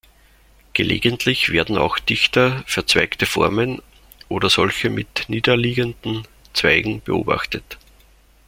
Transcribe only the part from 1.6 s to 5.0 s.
auch dichter verzweigte Formen oder solche